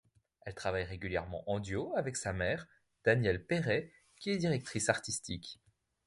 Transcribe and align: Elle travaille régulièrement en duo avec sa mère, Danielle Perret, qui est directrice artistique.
Elle 0.47 0.55
travaille 0.55 0.83
régulièrement 0.85 1.47
en 1.47 1.59
duo 1.59 1.95
avec 1.95 2.17
sa 2.17 2.33
mère, 2.33 2.65
Danielle 3.05 3.45
Perret, 3.45 3.91
qui 4.17 4.31
est 4.31 4.37
directrice 4.37 4.89
artistique. 4.89 5.61